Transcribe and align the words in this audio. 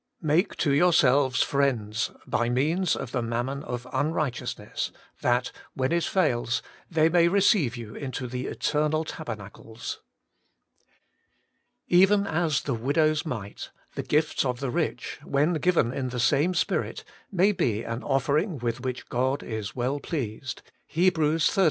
'Make 0.33 0.55
to 0.55 0.71
your 0.73 0.93
selves 0.93 1.43
friends 1.43 2.09
by 2.25 2.49
means 2.49 2.95
of 2.95 3.11
the 3.11 3.21
mammon 3.21 3.61
of 3.61 3.85
unrighteousness, 3.93 4.91
that, 5.21 5.51
when 5.75 5.91
it 5.91 6.05
fails, 6.05 6.63
they 6.89 7.07
may 7.07 7.27
receive 7.27 7.77
you 7.77 7.93
into 7.93 8.25
the 8.25 8.47
eternal 8.47 9.03
taber 9.03 9.35
nacles.' 9.35 9.99
Even 11.87 12.25
as 12.25 12.63
the 12.63 12.73
widow's 12.73 13.27
mite, 13.27 13.69
the 13.93 14.01
gifts 14.01 14.43
of 14.43 14.59
the 14.59 14.71
rich, 14.71 15.19
when 15.23 15.53
given 15.53 15.93
in 15.93 16.09
the 16.09 16.19
same 16.19 16.55
spirit, 16.55 17.03
may 17.31 17.51
be 17.51 17.83
an 17.83 18.01
offering 18.01 18.57
with 18.57 18.79
which 18.81 19.07
God 19.07 19.43
is 19.43 19.75
well 19.75 19.99
pleased 19.99 20.63
(Heb. 20.87 21.17
xiii. 21.17 21.39